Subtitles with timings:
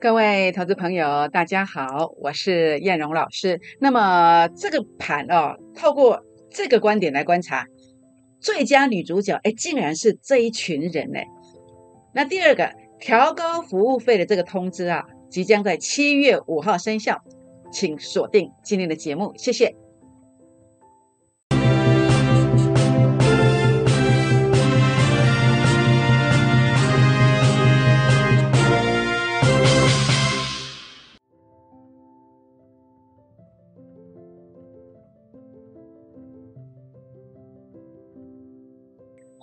[0.00, 3.60] 各位投资朋友，大家好，我是燕荣老师。
[3.80, 7.66] 那么这个盘哦，透过这个观点来观察，
[8.40, 11.18] 最佳女主角哎，竟然是这一群人呢。
[12.14, 12.70] 那第二个
[13.00, 17.20] 调高服务费的这个通知啊，即将在七月五号生效，
[17.72, 19.74] 请锁定今天的节目，谢谢。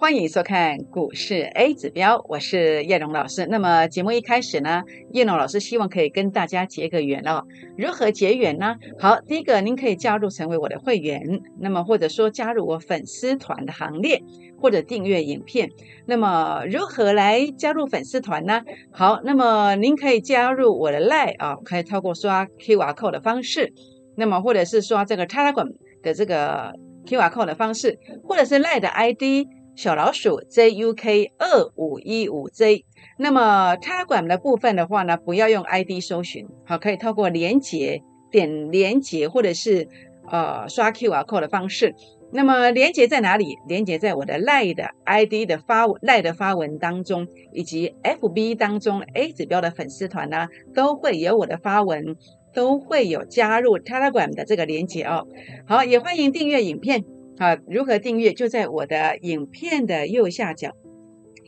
[0.05, 3.47] 欢迎收看股市 A 指标，我是叶龙老师。
[3.47, 7.43] 那么节目一开始呢，叶龙老师希望可以跟大家结个缘哦。
[7.75, 8.75] 如何结缘呢？
[8.99, 14.21] 好，第一个您可以加入成为我的会员，那么或者说加入我粉丝团的行列，
[14.61, 15.71] 或者订阅影片。
[16.05, 18.61] 那么如何来加入粉丝团呢？
[18.91, 23.73] 好，那么您可以加入我的 Line 啊，可以透过刷 QR Code 的方式，
[24.15, 26.71] 那么或者是刷这个 Telegram 的这个
[27.07, 29.47] QR Code 的方式，或者是 Line 的 ID。
[29.75, 32.85] 小老鼠 JUK 二五一五 J，
[33.19, 39.87] 那么插管的部分的话呢，不要用 ID 搜寻，好，可以透过连接点连接或者是
[40.31, 41.93] 呃刷 QR code 的方式。
[42.31, 43.57] 那么连接在哪里？
[43.67, 52.15] 连接在我的赖的 ID 的发赖的发文当中，以及 FB 当中 A 指标的粉丝团呢，都会有我的发文，
[52.53, 55.27] 都会有加入 Telegram 的这个连接哦。
[55.67, 57.03] 好，也欢迎订阅影片。
[57.37, 58.31] 好，如何订阅？
[58.31, 60.71] 就在我的影片的右下角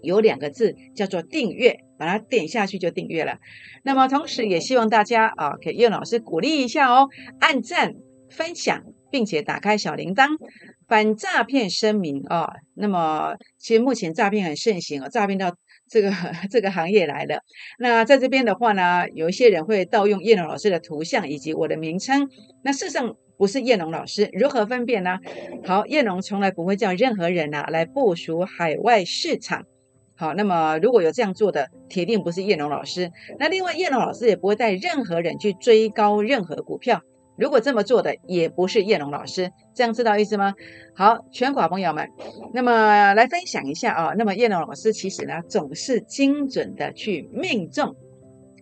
[0.03, 3.38] 有两个字，叫做订阅，把它点下去就订阅了。
[3.83, 7.08] 那么同时也希望大家啊，给叶老师鼓励一下哦，
[7.39, 7.93] 按赞、
[8.30, 10.27] 分享，并且打开小铃铛，
[10.89, 12.49] 反诈骗声明啊。
[12.75, 15.55] 那么其实目前诈骗很盛行啊，诈骗到
[15.89, 16.11] 这个
[16.52, 17.39] 这个行业来了。
[17.80, 22.27] 那在这边的话呢，有一些人会盗用叶老师的图像以及我的名称。
[22.65, 23.15] 那事实上。
[23.38, 25.19] 不是叶龙老师，如何分辨呢？
[25.63, 29.65] 好，叶龙从来不会叫任何人啊来部署海外市场。
[30.15, 33.11] 好，那么如果有这样做的，铁定不是叶龙老师。
[33.37, 37.02] 那另外，叶龙老师也不会带任何人去追高任何股票。
[37.37, 39.52] 如果这么做的，也不是叶龙老师。
[39.76, 40.55] 这样知道意思吗？
[40.95, 42.09] 好，全国朋友们，
[42.52, 44.14] 那么来分享一下啊。
[44.17, 47.95] 那么叶龙老师其实呢，总是精准的去命中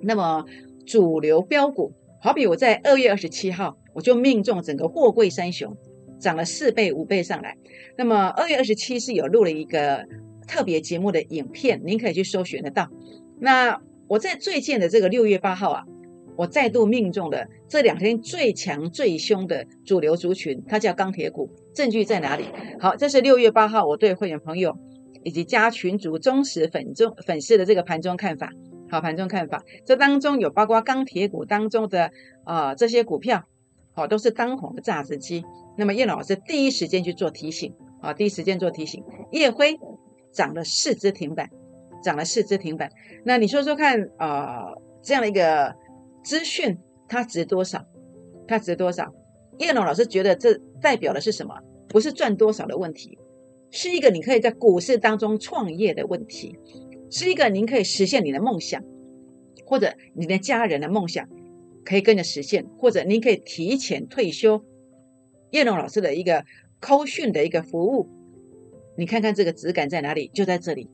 [0.02, 0.44] 那么
[0.86, 1.94] 主流标股。
[2.20, 3.78] 好比我在二月二十七号。
[3.96, 5.76] 我就命中整个货柜三雄
[6.20, 7.58] 涨了四倍五倍上来。
[7.98, 10.06] 那么二月二十七是有录了一个
[10.48, 12.88] 特别节目的影片，您可以去搜寻得到。
[13.40, 15.84] 那我在最近的这个六月八号啊，
[16.36, 21.50] 我再度命中了这两天最强最凶的主流族群，它叫钢铁股。
[21.74, 22.46] 证据在哪里？
[22.80, 24.78] 好，这是六月八号我对会员朋友
[25.24, 28.52] 以及加群主忠实粉中粉丝的这个盘中看法。
[28.90, 32.12] 好，盘中看法，这当中有包括钢铁股当中的
[32.44, 33.44] 啊这些股票。
[33.96, 35.44] 好，都是当红的榨汁机。
[35.78, 39.04] 那么叶老师第一时间去做提醒，啊，第一时间做提醒。
[39.32, 39.80] 叶辉
[40.34, 41.50] 涨了四只停板，
[42.04, 42.92] 涨了四只停板。
[43.24, 45.74] 那你说说看，啊，这样的一个
[46.24, 47.86] 资讯，它值多少？
[48.48, 49.14] 它值多少？
[49.60, 51.56] 叶龙老师觉得这代表的是什么？
[51.88, 53.18] 不是赚多少的问题，
[53.72, 56.58] 是一个你可以在股市当中创业的问题，
[57.10, 58.84] 是一个您可以实现你的梦想，
[59.66, 61.26] 或者你的家人的梦想。
[61.86, 64.66] 可以跟着实现，或者您可以提前退休。
[65.52, 66.44] 叶龙老师的一个
[66.82, 68.10] 扣讯的一个服务，
[68.98, 70.30] 你看看这个质感在哪里？
[70.34, 70.90] 就在这里。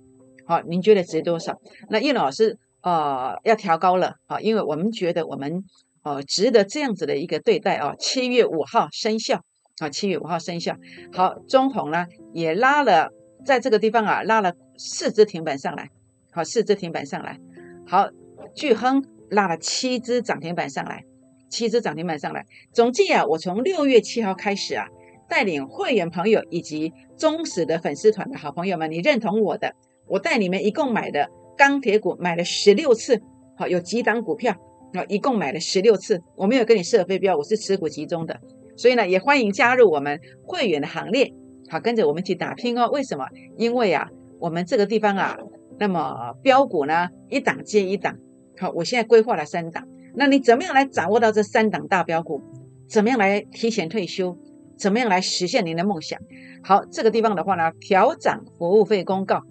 [0.46, 1.59] 好，您觉得值多少？
[1.90, 5.63] 那叶龙老师呃要调高了啊，因为我们觉得我们
[6.03, 7.96] 呃值得这样子的一个对待啊。
[7.97, 9.41] 七月五号生效
[9.79, 10.75] 啊，七月五号生效。
[11.13, 13.09] 好，中红呢也拉了，
[13.46, 15.90] 在这个地方啊拉了四只停板上来。
[16.31, 17.40] 好，四只停板上来。
[17.88, 18.09] 好，
[18.53, 19.03] 巨亨。
[19.31, 21.03] 拉了七只涨停板上来，
[21.50, 22.46] 七只涨停板上来。
[22.74, 24.86] 总计啊，我从六月七号开始啊，
[25.30, 29.74] 带领会员朋友以及忠实的粉丝团的好朋友们，你认同我的，
[30.06, 33.22] 我带你们一共买的钢铁股买了十六次，
[33.58, 34.53] 好，有几档股票
[34.94, 36.22] 啊，一共买了十六次。
[36.35, 38.38] 我没有跟你设飞镖，我是持股集中的，
[38.76, 41.34] 所以呢，也欢迎加入我们会员的行列，
[41.70, 42.90] 好，跟着我们一起打拼哦。
[42.91, 43.26] 为什么？
[43.56, 44.09] 因为啊，
[44.40, 45.38] 我们这个地方啊，
[45.79, 48.17] 那么标股呢，一档接一档。
[48.58, 52.42] 好，我现在规划了三档，那你怎么样来掌握到这三档大标股？
[52.88, 54.38] 怎么样来提前退休？
[54.78, 56.20] 怎么样来实现您的梦想？
[56.64, 59.44] 好，这个地方的话呢，调涨服务费公告，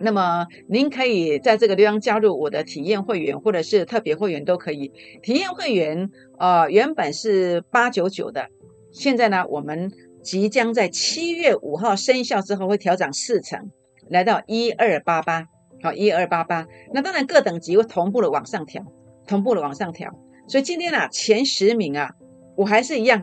[0.00, 4.92] 那么您可以在这个地方加入我的体验会员或者是特别会员都可以。
[5.22, 8.48] 体验会员呃原本是八九九的，
[8.92, 9.90] 现在呢我们
[10.22, 13.70] 即将在七月五号生效之后会调涨四成，
[14.10, 15.46] 来到一二八八。
[15.82, 16.66] 好，一二八八。
[16.92, 18.84] 那当然各等级会同步的往上调，
[19.26, 20.12] 同步的往上调。
[20.48, 22.10] 所以今天啊，前十名啊，
[22.56, 23.22] 我还是一样。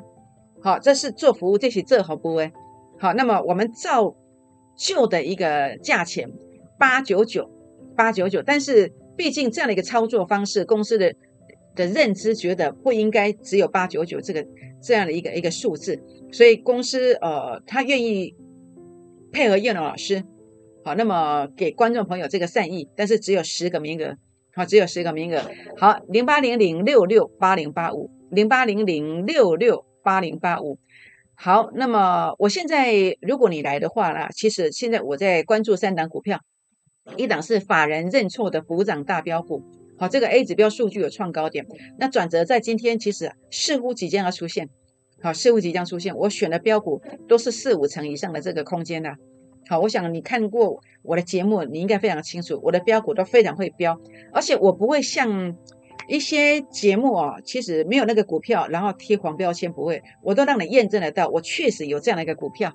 [0.61, 2.35] 好，这是做服务，这是这好不？
[2.35, 2.51] 哎，
[2.99, 4.15] 好，那么我们照
[4.77, 6.31] 旧的一个价钱
[6.77, 7.49] 八九九，
[7.95, 8.41] 八九九。
[8.41, 11.13] 但是毕竟这样的一个操作方式，公司的
[11.75, 14.45] 的认知觉得不应该只有八九九这个
[14.81, 16.01] 这样的一个一个数字，
[16.31, 18.35] 所以公司呃，他愿意
[19.31, 20.23] 配合叶龙老师，
[20.85, 24.17] 好，那么给观众朋友这个善意，但是只有十个名额。
[24.53, 25.41] 好，只有十个名额。
[25.77, 30.77] 好，零八零零六六八零八五，零八零零六六八零八五。
[31.35, 36.39] 好，那么我现在如果你来的话呢，其实现在我在关注三档股票，
[37.17, 39.63] 一档是法人认错的补涨大标股。
[39.97, 41.65] 好，这个 A 指标数据有创高点，
[41.97, 44.69] 那转折在今天其实似乎即将要出现。
[45.21, 49.15] 好，似乎即将出现，我选的标股都是四五成以上的这个空间的。
[49.67, 53.97] 好，我想你看过我的节目，你应该非常清楚，我的标股都非常会标，
[54.31, 55.55] 而且我不会像
[56.07, 62.71] 一些节目啊，其实没有那个股票，然后贴黄标签，不会，我都让你验证得到，我确实有这样的一个股票。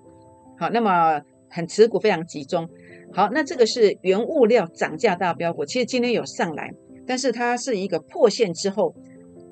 [0.58, 2.68] 好，那么很持股非常集中。
[3.12, 6.72] 好，那这个是原物料涨价大标股，其实今天有上来，
[7.06, 8.94] 但是它是一个破线之后，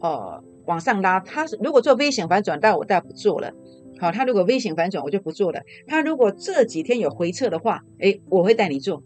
[0.01, 3.53] 呃，往上拉，它如果做危险反转，但我倒不做了。
[3.99, 5.61] 好，它如果微型反转，我就不做了。
[5.87, 9.03] 它如果这几天有回撤的话，哎，我会带你做，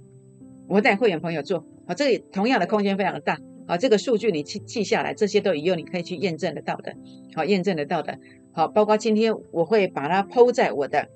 [0.69, 1.65] 我会带会员朋友做。
[1.87, 3.39] 好，这里同样的空间非常的大。
[3.69, 6.93] 好，这个数据你记记下来，这些都以后你可以去验证得到的。
[7.37, 8.19] 好，验证得到的。
[8.53, 11.07] 好，包括今天我会把它抛在我的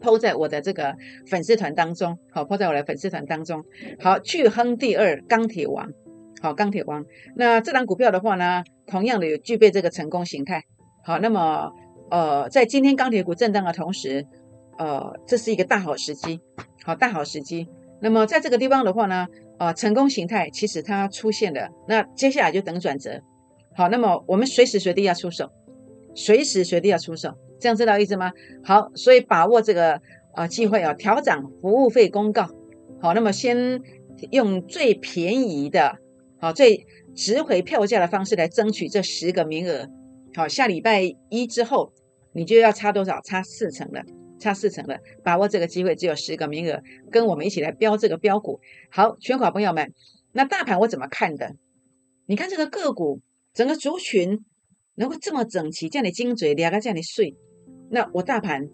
[0.00, 0.96] 抛在我的这个
[1.28, 2.18] 粉丝团当中。
[2.32, 3.62] 好，抛在我的粉丝团当中。
[4.00, 5.88] 好，巨亨第二钢铁王。
[6.42, 7.04] 好，钢铁王。
[7.36, 10.64] 那这档股票的话呢，同样的有具备这个成功形态。
[11.04, 11.70] 好，那么。
[12.10, 14.26] 呃，在今天钢铁股震荡的同时，
[14.78, 16.40] 呃，这是一个大好时机，
[16.84, 17.68] 好大好时机。
[18.00, 19.26] 那么在这个地方的话呢，
[19.58, 23.20] 呃，成功形态其实它出现了，那接下来就等转折。
[23.76, 25.50] 好，那么我们随时随地要出手，
[26.14, 28.30] 随时随地要出手，这样知道意思吗？
[28.62, 30.00] 好，所以把握这个
[30.34, 32.46] 啊机会啊，调整服务费公告。
[33.00, 33.80] 好，那么先
[34.30, 35.96] 用最便宜的，
[36.38, 39.88] 好最值回票价的方式来争取这十个名额。
[40.36, 41.92] 好，下礼拜一之后，
[42.32, 43.20] 你就要差多少？
[43.22, 44.02] 差四成了，
[44.40, 44.98] 差四成了。
[45.22, 46.82] 把握这个机会，只有十个名额，
[47.12, 48.58] 跟我们一起来标这个标股。
[48.90, 49.92] 好，全款朋友们，
[50.32, 51.54] 那大盘我怎么看的？
[52.26, 53.20] 你看这个个股，
[53.52, 54.44] 整个族群
[54.96, 57.36] 能够这么整齐，这样的精准，两个这样的碎，
[57.90, 58.68] 那我大盘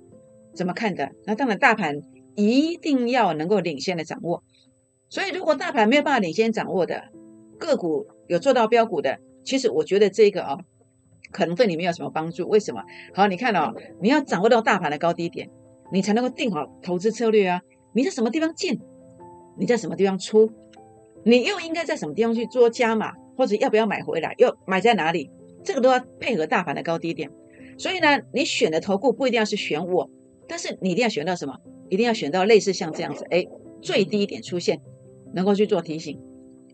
[0.55, 1.11] 怎么看的？
[1.27, 2.01] 那当然，大盘
[2.37, 4.43] 一定要能够领先的掌握。
[5.11, 7.03] 所以，如果大盘没有办法领先掌握的
[7.59, 10.57] 个股，有做到标股的，其实我觉得这个啊。
[11.31, 12.82] 可能对你没有什么帮助，为什么？
[13.15, 15.49] 好，你看哦，你要掌握到大盘的高低点，
[15.93, 17.61] 你才能够定好投资策略啊。
[17.93, 18.81] 你在什么地方进，
[19.59, 20.50] 你在什么地方出，
[21.25, 25.31] 你又应该在什么地方去做加码，或者要不要买回来，又买在哪里，
[25.65, 27.31] 这个都要配合大盘的高低点。
[27.79, 30.11] 所以呢，你选的投顾不一定要是选我，
[30.47, 31.56] 但是你一定要选到什么？
[31.88, 33.47] 一定要选到类似像这样子，哎，
[33.83, 34.81] 最低点出现，
[35.35, 36.21] 能够去做提醒。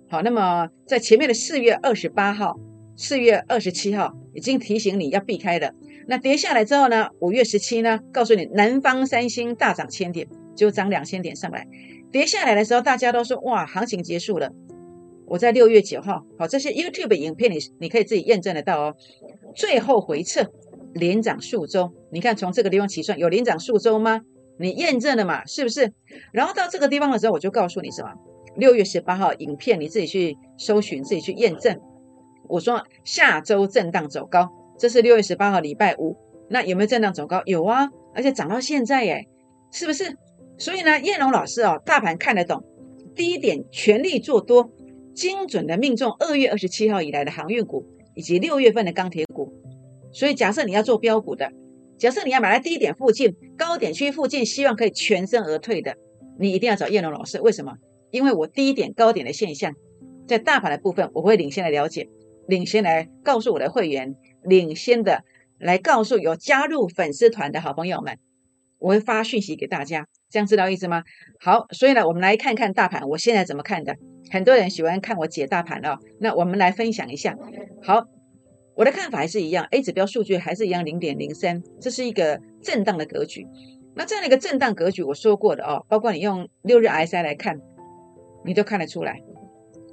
[0.08, 2.58] 好，那么在前面的四月二十八号。
[2.96, 5.74] 四月二十七号已经提醒你要避开的，
[6.08, 7.08] 那跌下来之后呢？
[7.20, 8.00] 五月十七呢？
[8.10, 11.66] 告诉你南方三星大涨千点，就涨两千点上来。
[12.10, 14.50] 跌下来的时候，大家都说哇，行情结束了。
[15.26, 18.96] 我在六月九号，好，这些 YouTube 影片你你可以自己验证得到哦。
[19.54, 20.50] 最后回撤
[20.94, 24.22] 连涨数周，你看从这个地方起算有连涨数周吗？
[24.58, 25.44] 你验证了嘛？
[25.44, 25.92] 是不是？
[26.32, 28.08] 然后到这个地方的时候，我就告诉你什么？
[28.56, 31.78] 六月十八号影片你自己去搜寻，自己去验证。
[32.48, 34.48] 我说下周震荡走高，
[34.78, 36.16] 这是六月十八号礼拜五，
[36.48, 37.42] 那有没有震荡走高？
[37.44, 39.26] 有啊，而且涨到现在耶，
[39.72, 40.16] 是不是？
[40.58, 42.62] 所以呢，叶龙老师哦，大盘看得懂，
[43.14, 44.70] 第一点全力做多，
[45.14, 47.84] 精准的命中二月二十七号以来的航运股
[48.14, 49.52] 以及六月份的钢铁股。
[50.12, 51.52] 所以假设你要做标股的，
[51.98, 55.94] 假设你要买在低点附近、高点区附近，希望可以全身而退的，
[56.38, 57.40] 你一定要找叶龙老师。
[57.40, 57.74] 为什么？
[58.10, 59.74] 因为我低点高点的现象，
[60.26, 62.08] 在大盘的部分，我会领先来了解。
[62.46, 65.24] 领先来告诉我的会员，领先的
[65.58, 68.18] 来告诉有加入粉丝团的好朋友们，
[68.78, 71.02] 我会发讯息给大家，这样知道意思吗？
[71.40, 73.96] 好，所以呢，我们来看看大盘，我现在怎么看的？
[74.30, 77.36] 很多人喜欢看我解大盘哦，那我们来分享一下。
[77.82, 78.04] 好，
[78.74, 83.46] 我的看法还是一样，A 指标数据还是一样，零点零三，这是一个震荡的格局。
[83.94, 87.58] 那这样的一个震荡格局，我说过的哦，包括你用六日 RSI 来看，
[88.44, 89.22] 你都看得出来，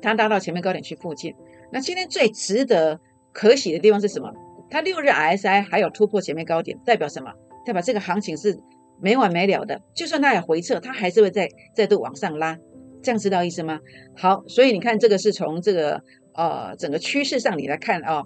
[0.02, 1.34] 它达到前面高点区附近。
[1.74, 3.00] 那今天最值得
[3.32, 4.32] 可喜的地方是什么？
[4.70, 7.32] 它六日 RSI 还有突破前面高点，代表什么？
[7.65, 8.56] 代表这个行情是
[9.01, 9.82] 没完没了的。
[9.96, 12.56] 就算它有回撤，它还是会再再度往上拉。
[13.01, 13.80] 这样知道意思吗？
[14.15, 16.00] 好，所以你看这个是从这个
[16.36, 18.24] 呃整个趋势上你来看啊，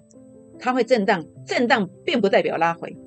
[0.59, 2.97] 它会震荡，震荡并不代表拉回。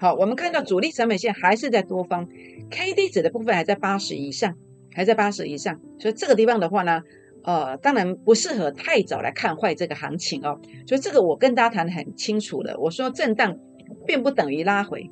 [0.00, 2.28] 好，我们看到主力成本线还是在多方
[2.70, 4.52] ，K D 值的部分还在八十以上，
[4.92, 7.00] 还在八十以上，所以这个地方的话呢，
[7.46, 10.60] 呃，当然不适合太早来看坏这个行情哦。
[10.86, 13.56] 所以这个我跟大家谈的很清楚了，我说震荡
[14.04, 15.08] 并不等于拉回，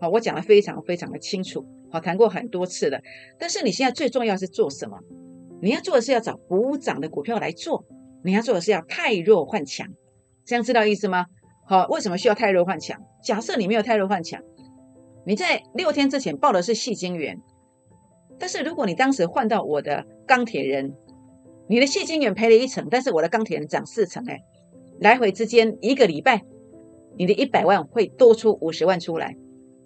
[0.00, 3.00] 好，我讲的非常非常的清楚，好，谈过很多次了。
[3.38, 4.98] 但是你现在最重要是做什么？
[5.62, 7.84] 你要做的是要找补涨的股票来做，
[8.24, 9.86] 你要做的是要太弱换强，
[10.44, 11.26] 这样知道意思吗？
[11.64, 13.00] 好，为什么需要太弱换强？
[13.22, 14.42] 假设你没有太弱换强，
[15.24, 17.40] 你在六天之前报的是细晶元，
[18.36, 20.94] 但是如果你当时换到我的钢铁人，
[21.68, 24.40] 你的细晶元赔了一层，但是我的钢铁人涨四成，哎，
[25.00, 26.42] 来回之间一个礼拜，
[27.16, 29.36] 你的一百万会多出五十万出来。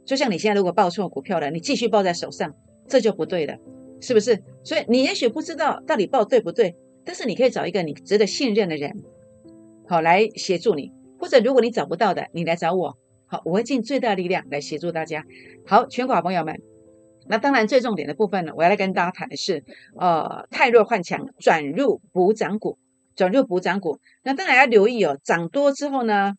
[0.05, 2.55] 就像你现在如果报错股票了，你继续抱在手上，
[2.89, 3.57] 这就不对了，
[4.01, 4.43] 是不是？
[4.65, 9.03] 所以你也许不知道到底报对不对，但是你可以找一个你值得信任的人，
[9.87, 10.93] 好来协助你。
[11.19, 12.97] 或者如果你找不到的，你来找我，
[13.27, 15.25] 好，我会尽最大力量来协助大家。
[15.65, 16.61] 好，全国好朋友们，
[17.29, 19.65] 那当然最重点的部分呢，我要来跟大家谈的是，
[19.99, 22.79] 呃，太弱换强，转入补涨股，
[23.15, 23.99] 转入补涨股。
[24.23, 26.35] 那当然要留意哦，涨多之后呢，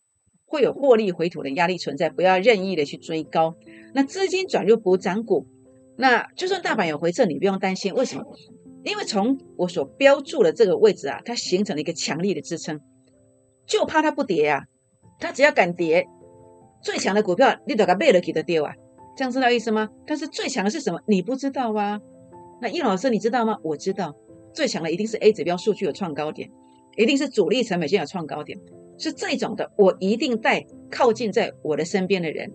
[0.45, 3.55] 会有获利回吐的压力存在，不要任意的去追高。
[3.93, 5.47] 那资金转入补涨股，
[5.97, 8.23] 那就算大盘有回撤，你不用担心，为什么？
[8.83, 12.81] 因为从我所标注的这个位置啊，它形成了一个强力的支撑，
[13.65, 14.63] 就怕它不跌啊。
[15.19, 16.05] 它只要敢跌，
[16.81, 18.73] 最强的股票你都给背了给它跌啊，
[19.15, 19.89] 这样知道意思吗？
[20.05, 20.99] 但是最强的是什么？
[21.07, 21.99] 你不知道啊？
[22.61, 23.57] 那叶老师你知道吗？
[23.63, 24.15] 我知道，
[24.53, 26.49] 最强的一定是 A 指标数据有创高点，
[26.97, 28.57] 一定是主力成本线有创高点，
[28.97, 32.51] 是这种的，我一定带靠近在我的身边的人，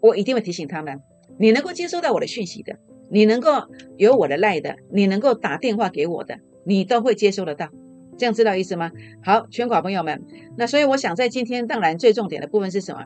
[0.00, 1.00] 我一定会提醒他们，
[1.38, 2.76] 你能够接收到我的讯息的，
[3.10, 3.50] 你能够
[3.96, 7.68] 有我的赖的，你能够打电话给我的，你都会接收得到。
[8.16, 8.92] 这样知道意思吗？
[9.24, 10.22] 好，全国朋友们，
[10.56, 13.04] 那所以我想在今天，当然最重点的部分是什么？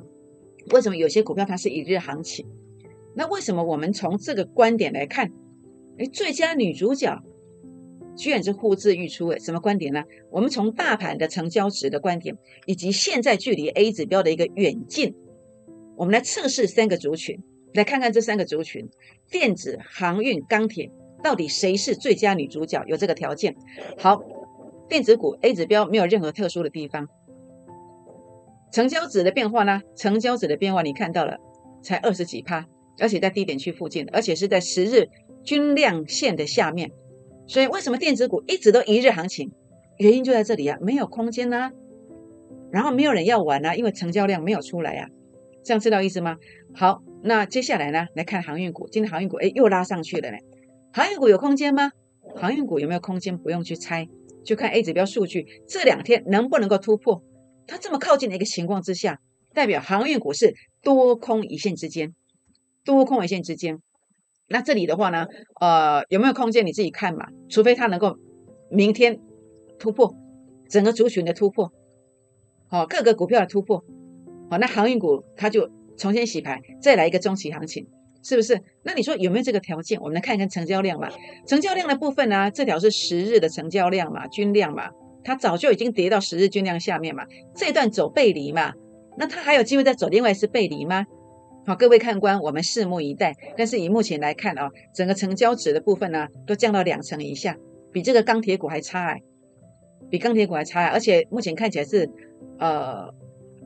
[0.73, 2.47] 为什么有些股票它是一日行情？
[3.15, 5.33] 那为什么我们从这个观点来看，
[5.99, 7.23] 哎，最佳女主角
[8.17, 9.29] 居然是呼之欲出？
[9.29, 10.05] 诶，什么观点呢？
[10.31, 12.37] 我们从大盘的成交值的观点，
[12.67, 15.15] 以及现在距离 A 指标的一个远近，
[15.97, 17.43] 我们来测试三个族群，
[17.75, 18.88] 来看看这三个族群：
[19.31, 20.91] 电子、航运、钢铁，
[21.23, 22.85] 到底谁是最佳女主角？
[22.87, 23.57] 有这个条件。
[23.97, 24.23] 好。
[24.88, 27.11] 电子股 A 指标没有任何特殊的地方，
[28.71, 29.81] 成交值的变化呢？
[29.97, 31.37] 成交值的变化你看到了，
[31.83, 32.67] 才二十几趴，
[32.99, 35.09] 而且在低点区附近，而且是在十日
[35.43, 36.91] 均量线的下面。
[37.47, 39.51] 所以为什么电子股一直都一日行情？
[39.97, 41.71] 原因就在这里啊，没有空间呢，
[42.71, 45.09] 然后没有人要玩啊，因为成交量没有出来啊，
[45.65, 46.37] 这样知道意思吗？
[46.75, 50.37] 好，那接下来呢，来看航运股，今天航运股哎又拉上去了呢，
[50.93, 51.91] 航运股有空间吗？
[52.37, 53.37] 航运股有没有空间？
[53.39, 54.07] 不用去猜。
[54.45, 57.23] 就看 A 指标数据，这两天能不能够突破？
[57.69, 59.21] 它这么靠近的一个情况之下，
[59.55, 62.13] 代表航运股是多空一线之间，
[62.85, 63.81] 多空一线之间。
[64.49, 65.27] 那这里的话呢，
[65.61, 67.29] 呃，有没有空间你自己看嘛？
[67.49, 68.17] 除非它能够
[68.71, 69.21] 明天
[69.79, 70.13] 突破
[70.69, 71.71] 整个族群的突破，
[72.67, 73.85] 好，各个股票的突破，
[74.51, 77.87] 好，那航运股它就重新洗牌，再来一个中期行情。
[78.21, 78.61] 是不是？
[78.83, 79.99] 那你说有没有这个条件？
[80.01, 81.09] 我们来看一看成交量嘛。
[81.47, 84.91] 成交量的部分呢，这条是十日的成交量嘛，均量嘛，
[85.28, 87.23] 它早就已经跌到十日均量下面嘛。
[87.54, 88.73] 这段走背离嘛，
[89.18, 91.04] 那它还有机会再走另外一次背离吗？
[91.66, 93.35] 好，各位看官，我们拭目以待。
[93.54, 97.54] 但是以目前来看啊，整个成交值的部分呢，都降到两成以下，
[97.92, 99.20] 比这个钢铁股还差哎，
[100.08, 102.08] 比钢铁股还差，而且目前看起来是
[102.58, 103.12] 呃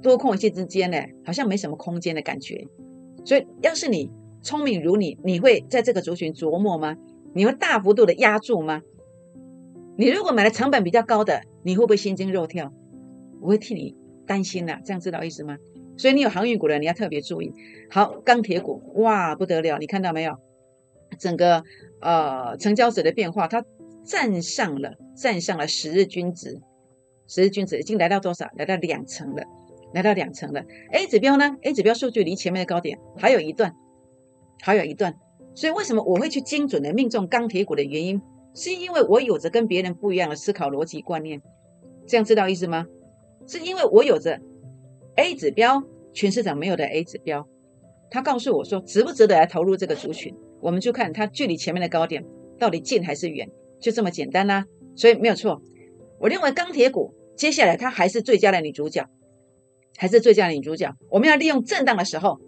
[0.03, 2.67] 多空一线之间呢，好像没什么空间的感觉。
[3.25, 4.11] 所以要是你。
[4.45, 6.97] 聪明如你，你会在这个族群琢磨吗？
[7.33, 8.83] 你会大幅度的压住吗？
[9.97, 12.73] 你如果买的成本比较高的，你会不会心惊肉跳？
[13.41, 13.97] 我会替你
[14.27, 15.57] 担心的，这样知道意思吗？
[15.97, 17.53] 所以你有航运股的，你要特别注意。
[17.91, 20.37] 好，钢铁股，哇，不得了，你看到没有？
[21.19, 21.63] 整个
[22.01, 23.65] 呃成交者的变化，它
[24.05, 26.61] 站上了，站上了十日均值，
[27.29, 28.49] 十日均值已经来到多少？
[28.57, 29.45] 来到两成了，
[29.93, 30.65] 来到两成了。
[30.91, 33.75] A 指标呢？A 指标数据离前面的高点还有一段。
[34.65, 35.17] 还有一段，
[35.57, 38.23] 所以为什么我会去精准的命中钢铁股的原因，
[38.55, 41.41] 是因为我有着跟别人不一样的思考逻辑观念，
[42.07, 42.87] 这样知道意思吗？
[43.47, 44.41] 是因为我有着
[45.17, 45.83] A 指标，
[46.13, 47.47] 全市场没有的 A 指标，
[48.11, 52.25] 他告诉我说值不值得来投入这个族群，我们就看它距离前面的高点
[52.59, 53.49] 到底近还是远，
[53.81, 54.65] 就这么简单啦。
[54.95, 55.61] 所以没有错，
[56.21, 59.07] 我认为钢铁股接下来它还是最佳的女主角，
[59.97, 60.95] 还是最佳的女主角。
[61.11, 62.39] 我们要利用震荡的时候。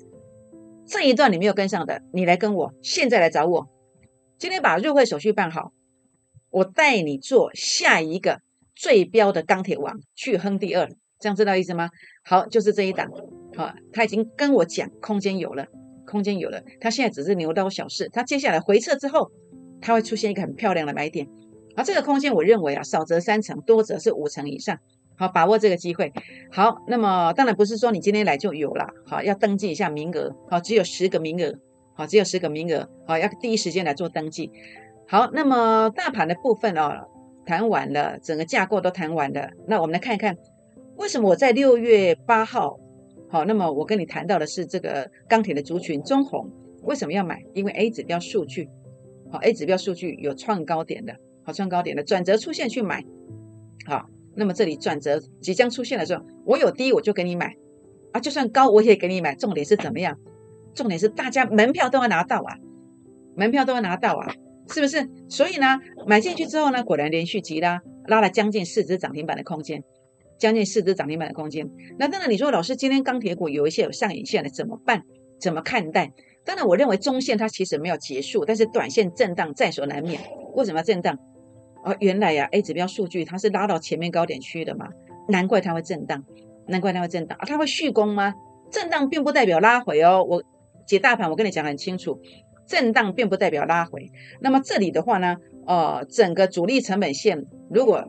[0.87, 3.67] 这一段你没有跟上的，你来跟我，现在来找我。
[4.37, 5.73] 今天把入会手续办好，
[6.55, 8.41] 我带你做下一个
[8.77, 11.91] 最标的钢铁王，去亨第二，这样知道意思吗？
[12.25, 13.11] 好，就是这一档，
[13.57, 15.67] 好，他已经跟我讲空间有了，
[16.07, 19.33] 空间有了，他现在只是牛刀小试，他接下来回撤之后，
[19.81, 21.27] 他会出现一个很漂亮的买点，
[21.75, 24.79] 而这个空间我认为啊，少则三成，多则是五成以上。
[25.17, 26.13] 好，把握这个机会。
[26.53, 28.87] 好，那么当然不是说你今天来就有了。
[29.07, 30.33] 好，要登记一下名额。
[30.49, 31.53] 好，只有十个名额。
[31.97, 32.89] 好，只有十个名额。
[33.07, 34.51] 好，要第一时间来做登记。
[35.07, 37.07] 好，那么大盘的部分哦，
[37.45, 39.51] 谈完了，整个架构都谈完了。
[39.67, 40.37] 那我们来看一看，
[40.97, 42.79] 为什么我在六月八号，
[43.29, 46.51] 好，那么我跟你谈到的是这个钢铁的族群中红，
[46.83, 47.43] 为什么要买？
[47.53, 48.69] 因为 A 指标数据，
[49.31, 53.05] 好，A 指标数据有创高点的，好，创高点的转折出现去买，
[53.87, 54.07] 好。
[54.37, 57.55] 那么这里转折即将出现的时候，我有低我就给你买
[58.11, 59.33] 啊，就算高我也给你买。
[59.37, 60.19] 重点是怎么样？
[60.75, 62.59] 重点是大家门票都要拿到啊，
[63.37, 64.35] 门票都要拿到啊，
[64.69, 65.09] 是不是？
[65.29, 69.83] 所以呢，买进去之后呢，果然连续急拉，拉了将近四只涨停板的空间，
[70.39, 71.69] 将近四只涨停板的空间。
[71.99, 75.03] 那当然你说老师今天钢铁股有一些有上影线的怎么办？
[75.41, 76.13] 怎么看待？
[76.45, 80.21] 当然我认为中线它其实没有结束，但是短线震荡在所难免。
[80.55, 81.19] 为什么要震荡？
[81.85, 84.89] 哦，原来呀，A 指标数据它是拉到前面高点区的嘛，
[85.29, 86.25] 难怪它会震荡，
[86.67, 88.35] 难怪它会震荡啊，它会续攻吗？
[88.71, 90.43] 震荡并不代表拉回哦，我
[90.87, 92.19] 解大盘，我跟你讲很清楚，
[92.67, 94.11] 震荡并不代表拉回。
[94.41, 98.05] 那么这里的话呢，呃，整个主力成本线如果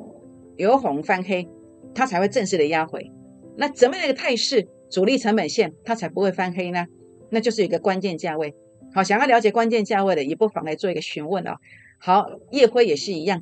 [0.58, 1.48] 由红翻黑，
[1.94, 3.12] 它才会正式的压回。
[3.58, 6.86] 那怎么样一个态势，主力成本线它才不会翻黑呢？
[7.30, 8.54] 那就是一个关键价位。
[8.94, 11.58] 好，想要了解关键价位的，也不妨来做一个询问哦。
[12.00, 13.42] 好，夜辉也是一样。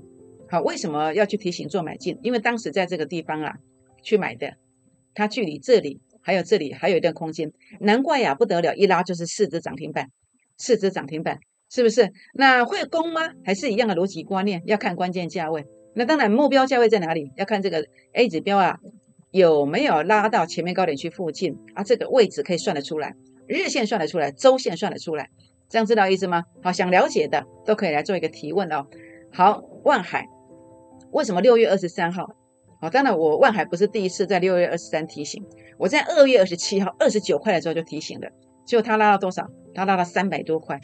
[0.50, 2.18] 好，为什么要去提醒做买进？
[2.22, 3.56] 因为当时在这个地方啊
[4.02, 4.54] 去买的，
[5.14, 10.10] 它距离这里还有这里还有一段空间，难怪呀不得了，一拉就是四只涨停板，
[10.58, 12.12] 四只涨停板，是不是？
[12.34, 13.22] 那会攻吗？
[13.44, 14.62] 还是一样的逻辑观念？
[14.66, 15.66] 要看关键价位。
[15.96, 17.32] 那当然目标价位在哪里？
[17.38, 18.78] 要看这个 A 指标啊
[19.32, 21.84] 有没有拉到前面高点区附近啊？
[21.84, 23.16] 这个位置可以算得出来，
[23.48, 25.30] 日线算得出来，周线算得出来，
[25.70, 26.44] 这样知道意思吗？
[26.62, 28.86] 好，想了解的都可以来做一个提问哦。
[29.32, 30.28] 好，万海。
[31.12, 32.28] 为什么六月二十三号？
[32.82, 35.44] 好，当然我万海不是第一次在六月二十三提醒，
[35.78, 38.28] 我在二月二十七号二十九块的时候就提醒了，
[38.66, 39.50] 结果它拉到多少？
[39.74, 40.80] 它拉到三百多块。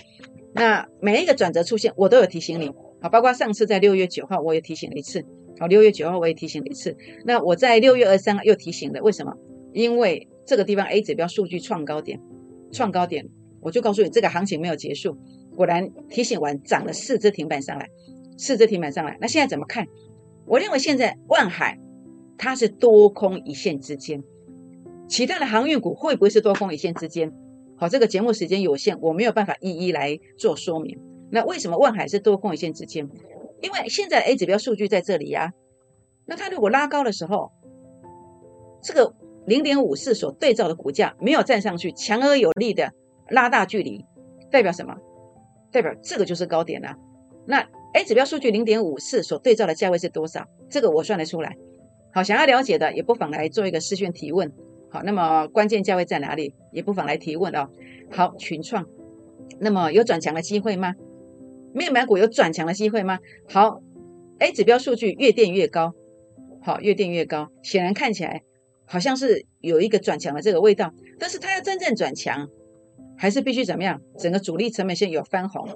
[0.53, 5.23] 那每一个转折出现，我都有提醒你，好，包括上次在六月九号我也提醒了一次，
[5.59, 6.97] 好，六月九号我也提醒了一次。
[7.23, 9.33] 那我在六月二十三又提醒了，为什么？
[9.73, 12.19] 因为这个地方 A 指标数据创高点，
[12.71, 13.27] 创高点，
[13.61, 15.15] 我就告诉你这个行情没有结束。
[15.55, 17.87] 果然提醒完涨了四只停板上来，
[18.37, 19.17] 四只停板上来。
[19.21, 19.85] 那现在怎么看？
[20.47, 21.77] 我认为现在万海
[22.39, 24.23] 它是多空一线之间，
[25.07, 27.31] 其他的航运股会不会是多空一线之间？
[27.79, 30.99] 好，这个节目时间有限，我没有办法一一来做说明。
[31.31, 33.09] 那为什么万海是多空一线之间？
[33.61, 35.53] 因为现在 A 指标数据在这里呀。
[36.25, 37.53] 那它如果拉高的时候，
[38.83, 39.15] 这个
[39.45, 42.91] 零点五四所对照的股价没有站上去，强而有力的
[43.29, 44.03] 拉大距离，
[44.51, 44.93] 代表什么？
[45.71, 46.93] 代表这个就是高点了。
[47.45, 50.45] 那 A 指标数据零点五四所对照的价位是多少？
[50.69, 51.55] 这个我算得出来。
[52.13, 54.51] 好，想要了解的也不妨来做一个私讯提问。
[54.89, 56.53] 好，那么关键价位在哪里？
[56.71, 57.69] 也不妨来提问哦。
[58.11, 58.85] 好，群创，
[59.59, 60.95] 那么有转强的机会吗？
[61.73, 63.19] 面板股有转强的机会吗？
[63.47, 63.81] 好
[64.39, 65.93] ，A 指标数据越垫越高，
[66.63, 68.41] 好，越垫越高，显然看起来
[68.85, 70.91] 好像是有一个转强的这个味道。
[71.19, 72.47] 但是它要真正转强，
[73.15, 74.01] 还是必须怎么样？
[74.17, 75.69] 整个主力成本线有翻红。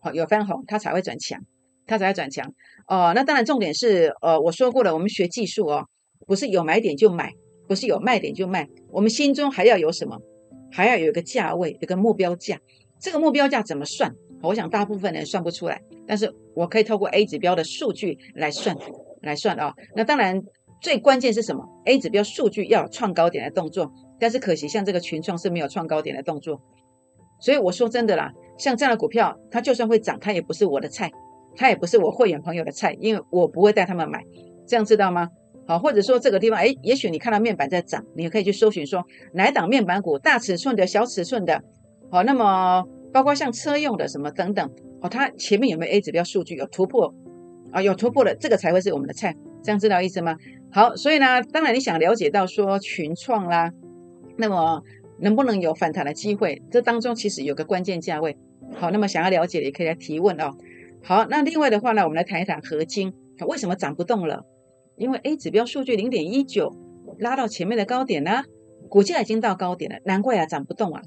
[0.00, 1.40] 好，有翻红，它才会转强，
[1.86, 2.52] 它才会转强。
[2.88, 5.86] 哦，那当然重点是，呃，我说过了，我们学技术哦，
[6.26, 7.30] 不是有买点就买，
[7.72, 10.20] 不是有卖点就卖，我们心中还要有什么？
[10.70, 12.60] 还要有一个价位，有个目标价。
[13.00, 14.14] 这个目标价怎么算？
[14.42, 18.76] 我想大部分人算不出来，但是我可以透过 A 指标的数据来算，
[19.22, 19.72] 来算啊。
[19.96, 20.42] 那当然
[20.82, 26.60] 最关键是什么？A 指标数据要有创高点的动作，但是可惜像这个群创是没有创高点的动作。
[27.40, 31.10] 所以我说真的啦，像这样的股票，它就算会涨，它也不是我的菜，
[31.56, 34.22] 它也不是我会员朋友的菜，因为我不会带他们买，
[34.66, 35.30] 这样知道吗？
[35.66, 41.62] 好，或者说这个地方，哎，也许你看到面板在涨，你也可以去搜寻说哪档面板股，大尺寸的小尺寸的，
[42.10, 44.70] 好，那么包括像车用的什么等等，
[45.00, 47.14] 哦，它前面有没有 A 指标数据有突破
[47.70, 47.80] 啊？
[47.82, 50.36] 有突破的，这个才会是我们的菜，这样知道意思吗？
[50.70, 53.70] 好，所以呢，当然你想了解到说群创啦，
[54.36, 54.82] 那么。
[55.18, 56.60] 能不能有反弹的机会？
[56.68, 58.36] 这当中其实有个关键价位。
[58.74, 60.50] 好，那么想要了解的也可以来提问哦。
[61.04, 63.12] 好，那另外的话呢，我们来谈一谈合金，
[63.46, 64.44] 为什么涨不动了？
[64.96, 66.74] 因为 A 指标数据零点一九
[67.18, 68.44] 拉到前面的高点呢，
[68.88, 71.02] 股价已经到高点了，难怪啊涨不动啊，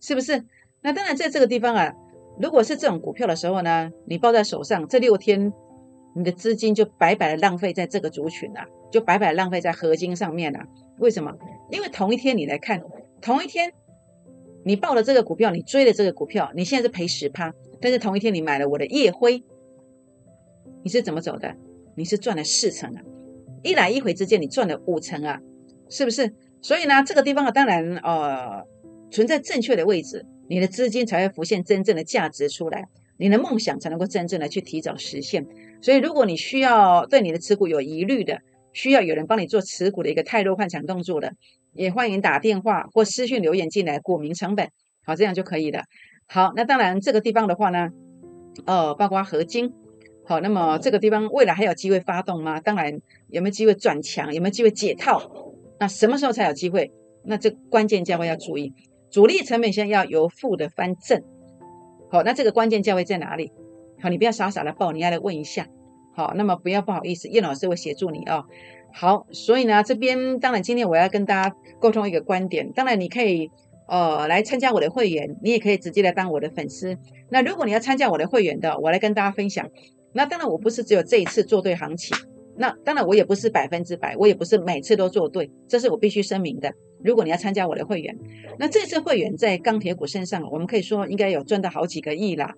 [0.00, 0.44] 是不是？
[0.82, 1.92] 那当然在这个地方啊，
[2.40, 5.52] 如果是这种股票的时候呢，你抱在手上这六天
[6.14, 10.60] 你的资金就白白的浪费在这个族群了，就白白浪费在合金上面了。
[10.98, 11.32] 为什么？
[11.70, 12.82] 因为同一天你来看，
[13.20, 13.72] 同一天
[14.64, 19.42] 你报了这个股票，你追了这个股票，你现在是赔十趴，但是同一天你买了我的夜辉，
[20.82, 21.54] 你是怎么走的？
[21.96, 23.02] 你是赚了四成啊！
[23.62, 25.40] 一来一回之间，你赚了五成啊，
[25.88, 26.32] 是不是？
[26.60, 28.62] 所以呢，这个地方啊，当然呃
[29.10, 35.46] 存在正确的位置，你的资金才会浮现真正的价值出来，你的梦想才能够真正的去提早实现。
[35.80, 38.40] 所以，如果你需要对你的持股有疑虑的，
[38.72, 41.32] 需要有人帮你做持股的一个泰弱换强动作的，
[41.74, 44.68] 也欢迎打电话或私讯留言进来，股民成本
[45.04, 45.84] 好，这样就可以了。
[46.26, 47.90] 好，那当然这个地方的话呢，
[48.66, 49.72] 呃，包括合金，
[50.28, 52.60] 好，那么这个地方未来还有机会发动吗？
[52.60, 54.34] 当然，有没有机会转强？
[54.34, 55.22] 有没有机会解套？
[55.80, 56.92] 那什么时候才有机会？
[57.24, 58.74] 那这关键价位要注意，
[59.10, 61.22] 主力成本线要由负的翻正。
[62.10, 63.50] 好，那这个关键价位在哪里？
[64.02, 65.66] 好，你不要傻傻的报，你要来问一下。
[66.14, 68.44] 好，那么不要不好意思，叶老师会协助你哦。
[68.92, 72.70] 好，所以呢，这边当然今天我要跟大家沟通一个观点。
[72.72, 73.50] 当然你可以
[73.86, 76.98] 呃来参加我的会员，你也可以直接来当我的粉丝。
[77.30, 79.66] 那如果你要参加我的会员的，我来跟大家分享。
[80.12, 82.16] 那当然我不是只有这一次做对行情。
[82.60, 86.72] 那当然，我也不是百分之百，我也不是每次都做对，这是我必须声明的。
[87.04, 88.18] 如果你要参加我的会员，
[88.58, 92.52] 那这次会员在钢铁股身上，我们可以说应该有赚到好几个亿啦。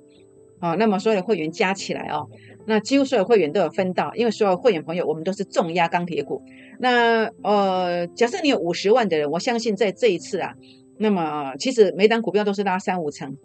[0.59, 2.27] 啊，那么所有的会员加起来哦，
[2.67, 6.43] 那几乎所有会员都有分到，因为所有会员朋友我们都是重压钢铁股。
[6.79, 10.55] 那呃，假设你有五十万的人，我相信在这一次啊，
[10.99, 13.37] 那么其实每单股票都是拉三五成，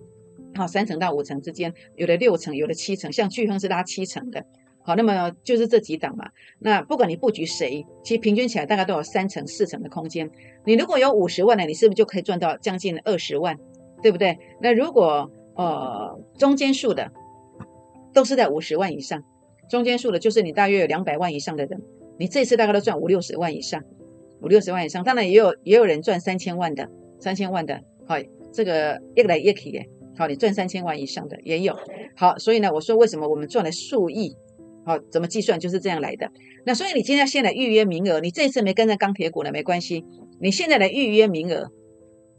[0.56, 4.44] 好，三层到五层之间，有的六层，有的七层，像巨亨是拉七层的。
[4.82, 6.30] 好，那么就是这几档嘛。
[6.60, 10.30] 那不管你布局谁，其实平均起来大概都有三层、四层的空间。
[10.64, 13.58] 你如果有五十万呢，你是不是就可以赚到将近二十万，
[14.02, 14.38] 对不对？
[14.62, 17.12] 那如果呃中间数的
[18.14, 19.24] 都是在五十万以上，
[19.70, 21.82] 中间数的就是你大约有两百万以上的人，
[22.20, 23.84] 你这次大概都赚五六十万以上，
[24.42, 25.04] 五六十万以上。
[25.04, 26.88] 当然也有也有人赚三千万的，
[27.20, 28.16] 三千万的，好，
[28.54, 29.80] 这个一个来一个去的，
[30.18, 31.78] 好，你赚三千万以上的也有。
[32.16, 34.36] 好，所以呢，我说为什么我们赚了数亿？
[34.86, 36.30] 好，怎么计算就是这样来的。
[36.66, 40.06] 那所以你今天先来预约名额，你这一次没跟着钢铁股呢，没关系，
[40.40, 41.70] 你现在来预约名额，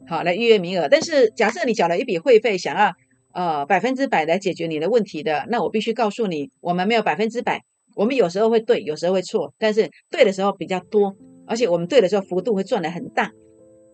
[0.07, 0.89] 好，来预约名额。
[0.89, 2.93] 但是假设你缴了一笔会费，想要
[3.33, 7.61] 呃百分之百来解决你的问题的，那我必须告诉你，我们没有百分之百，
[7.95, 11.15] 我们有时候会对，有时候会错，但是对的时候比较多，
[11.47, 13.31] 而且我们对的时候幅度会赚的很大，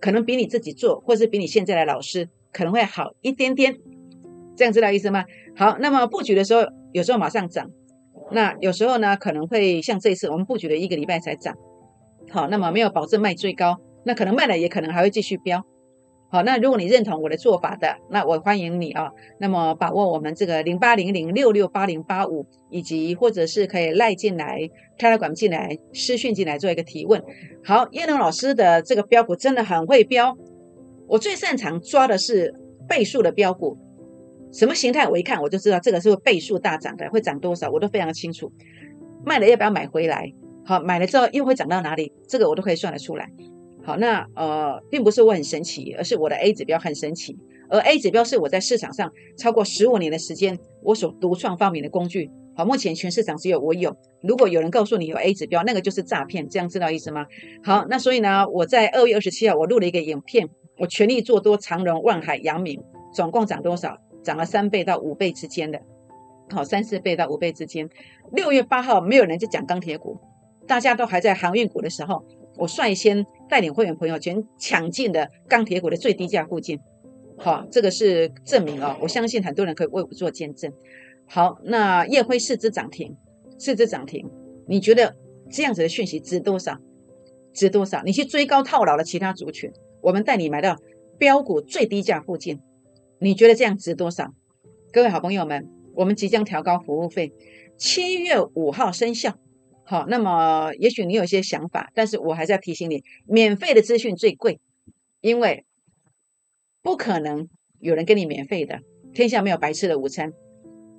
[0.00, 3.76] 可能比你自己做，或是比你现在的老师可能会好一点点，
[4.56, 5.24] 这样知道意思吗？
[5.56, 6.62] 好，那么布局的时候，
[6.92, 7.70] 有时候马上涨。
[8.30, 11.54] 那有时候呢，可能会像这一次我们布局了一个礼拜才涨，
[12.30, 15.62] 好，那么没有保证卖最高，那可能卖了也可能还会继续飙，
[16.30, 24.60] 好，那如果你认同我的做法的，那我欢迎你啊，那么把握我们这个零八零零六六八零八五，以及或者是可以赖进来、
[24.96, 27.22] 开了管进来、私讯进来做一个提问。
[27.62, 30.34] 好，叶龙老师的这个标股真的很会标，
[31.12, 32.54] 我最擅长抓的是
[32.88, 33.76] 倍数的标股。
[34.50, 38.50] 什么形态我一看我就知道这个是会倍数大涨的，会涨多少我都非常清楚。
[39.22, 40.32] 卖了要不要买回来？
[40.64, 42.10] 好，买了之后又会涨到哪里？
[42.26, 43.30] 这个我都可以算得出来。
[43.84, 47.36] 好，那呃，并不是我很神奇，而是我的 A 指标很神奇。
[47.68, 52.30] 而 A 指标是我在市场上超过十五年的时间，我所独创发明的工具。
[52.56, 53.94] 好，目前全市场只有我有。
[54.22, 57.26] 如果有人告诉你有 A 指标，那个就是诈骗，这样知道意思吗？
[57.62, 60.48] 好，那所以呢，我在二月二十七号我录了一个影片，
[60.82, 62.82] 我全力做多长荣、万海、阳明，
[63.14, 63.96] 总共涨多少？
[64.24, 65.80] 涨了三倍到五倍之间的，
[66.50, 67.88] 好三四倍到五倍之间。
[68.32, 70.18] 六月八号没有人在讲钢铁股，
[70.66, 72.24] 大家都还在航运股的时候，
[72.56, 76.80] 我率先带领会员朋友全抢进的钢铁股的最低价附近。
[77.38, 80.72] 好，这个是证明哦，我相信很多人可以为我做见证。
[81.28, 83.16] 好，那夜辉四只涨停，
[83.56, 84.28] 四只涨停，
[84.66, 85.14] 你觉得
[85.48, 86.76] 这样子的讯息值多少？
[87.54, 88.02] 值多少？
[88.04, 90.76] 你去追高套牢了其他族群，我们带你买到
[91.18, 92.60] 标股最低价附近。
[93.18, 94.34] 你觉得这样值多少？
[94.92, 97.32] 各位好朋友们，我们即将调高服务费，
[97.78, 99.38] 七月五号生效。
[99.84, 104.60] 好，那么也许你有些想法，但是我还是要提醒你，免费的资讯最贵，
[105.20, 105.64] 因为
[106.82, 108.80] 不可能有人给你免费的，
[109.14, 110.32] 天下没有白吃的午餐，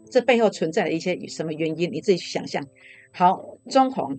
[0.09, 1.91] 这背后存在了一些什么原因？
[1.91, 2.65] 你自己去想象。
[3.11, 4.17] 好，中红，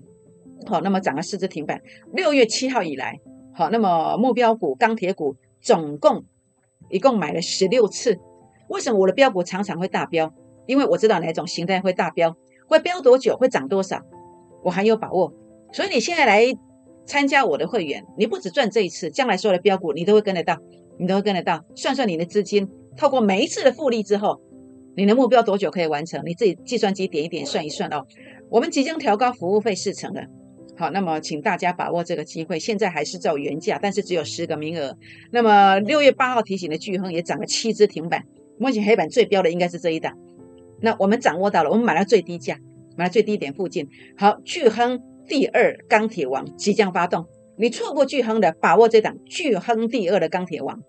[0.67, 1.81] 好，那么涨了四只停板。
[2.13, 3.19] 六月七号以来，
[3.55, 6.25] 好，那么目标股钢铁股总共。
[6.91, 8.21] 一共买了十六次，
[8.69, 10.35] 为什么我的标股常常会大标？
[10.67, 12.37] 因为我知道哪种形态会大标，
[12.69, 14.03] 会标多久，会涨多少，
[14.63, 15.33] 我很有把握。
[15.73, 16.45] 所以你现在来
[17.07, 20.59] 参加我的会员，你不只赚这一次，将来所有的标股你都会跟得到，
[20.99, 21.65] 你都会跟得到。
[21.75, 24.43] 算算你的资金，透过每一次的复利之后，
[24.95, 26.23] 你的目标多久可以完成？
[26.27, 28.07] 你自己计算机点一点算一算哦。
[28.51, 30.23] 我们即将调高服务费四成了。
[30.77, 34.97] 好，那么请大家把握这个机会，现在还是照原价，但是只有十个名额。
[35.31, 38.25] 那么六月八号提醒的巨亨也涨了七只停板，
[38.59, 40.19] 目前黑板最标的应该是这一档。
[40.81, 42.59] 那我们掌握到了，我们买了最低价，
[42.97, 43.89] 买了最低点附近。
[44.19, 50.83] 好，巨亨第二钢铁王即将发动，你错过巨亨的，把握这档巨亨第二的钢铁王，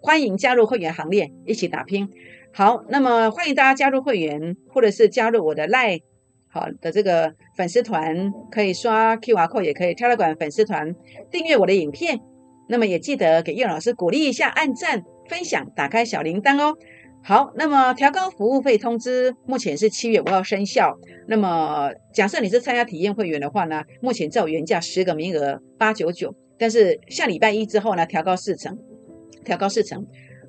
[0.00, 2.10] 欢迎加入会员行列，一起打拼。
[2.52, 6.00] 好，那么欢迎大家加入会员，或者是加入我的赖。
[6.58, 10.92] 好的，这个粉丝团可以刷 Q R code，也可以跳到管粉丝团
[11.30, 12.18] 订阅我的影片。
[12.68, 16.76] 那么也记得给叶老师鼓励一下，按赞、分享、打开小铃铛哦。
[17.22, 20.98] 好，那么调高服务费通知目前是七月五号生效。
[21.28, 28.76] 那么假设你是参加体验会员的话呢，目前照原价十个名额八九九，但是下礼拜一之后呢，调高四成，
[29.44, 30.04] 调高四成。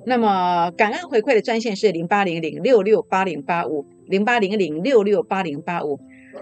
[0.06, 3.86] 那么感恩回馈的专线是零八零零六六八零八五。
[4.10, 6.00] 零八零零六六八零八五，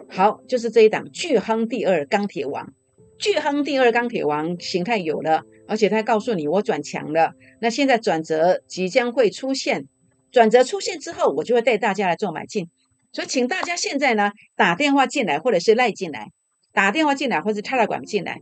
[0.09, 2.73] 好，就是这一档巨亨第二钢铁王，
[3.19, 9.87] 巨亨第二钢铁王形态有了，而且他告诉你我转强了，那现在转折即将会出现，
[10.31, 12.71] 转折出现之后，我就会带大家来做买进，
[13.13, 16.29] 所以请大家现在呢打电话进来或者是赖进来，
[16.73, 18.41] 打电话进来或者是插了管进来，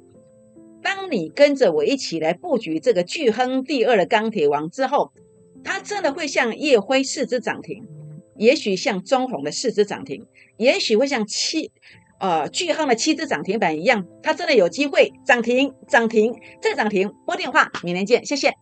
[0.84, 5.10] 当你跟着我一起来布局这个巨亨第二的钢铁王之后，
[5.64, 7.84] 它真的会像叶辉四只涨停。
[8.38, 11.72] 也许像中红的四只涨停，也许会像七，
[12.18, 17.12] 呃巨亨的七只涨停板一样，它真的有机会涨停、涨停再涨停。
[17.26, 18.52] 拨电话，明年见，谢谢。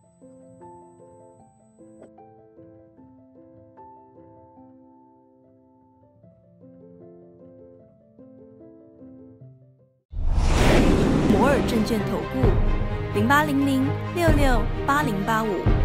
[11.31, 12.39] 摩尔证券投顾
[13.13, 13.85] 零八零零
[14.15, 15.84] 六六八零八五。